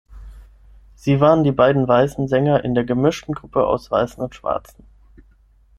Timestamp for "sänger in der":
2.27-2.85